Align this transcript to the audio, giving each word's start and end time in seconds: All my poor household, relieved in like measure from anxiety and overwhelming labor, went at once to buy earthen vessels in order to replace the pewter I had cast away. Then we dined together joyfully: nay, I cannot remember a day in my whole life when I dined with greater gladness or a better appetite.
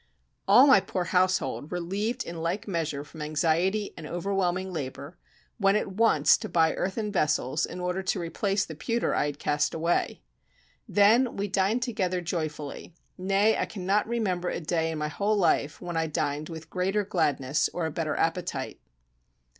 All 0.47 0.65
my 0.65 0.79
poor 0.79 1.03
household, 1.03 1.71
relieved 1.71 2.25
in 2.25 2.41
like 2.41 2.67
measure 2.67 3.03
from 3.03 3.21
anxiety 3.21 3.93
and 3.95 4.07
overwhelming 4.07 4.73
labor, 4.73 5.15
went 5.59 5.77
at 5.77 5.91
once 5.91 6.37
to 6.37 6.49
buy 6.49 6.73
earthen 6.73 7.11
vessels 7.11 7.67
in 7.67 7.79
order 7.79 8.01
to 8.01 8.19
replace 8.19 8.65
the 8.65 8.73
pewter 8.73 9.13
I 9.13 9.27
had 9.27 9.37
cast 9.37 9.75
away. 9.75 10.23
Then 10.89 11.35
we 11.37 11.47
dined 11.47 11.83
together 11.83 12.19
joyfully: 12.19 12.95
nay, 13.15 13.55
I 13.55 13.65
cannot 13.65 14.07
remember 14.07 14.49
a 14.49 14.59
day 14.59 14.89
in 14.89 14.97
my 14.97 15.07
whole 15.07 15.37
life 15.37 15.79
when 15.79 15.95
I 15.95 16.07
dined 16.07 16.49
with 16.49 16.71
greater 16.71 17.05
gladness 17.05 17.69
or 17.71 17.85
a 17.85 17.91
better 17.91 18.15
appetite. 18.15 18.79